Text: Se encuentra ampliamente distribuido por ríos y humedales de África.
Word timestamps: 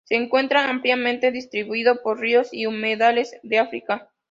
Se 0.05 0.15
encuentra 0.15 0.67
ampliamente 0.67 1.29
distribuido 1.31 2.01
por 2.01 2.19
ríos 2.19 2.49
y 2.51 2.65
humedales 2.65 3.39
de 3.43 3.59
África. 3.59 4.09